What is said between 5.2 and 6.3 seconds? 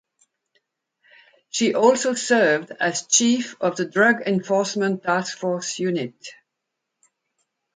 Force Unit.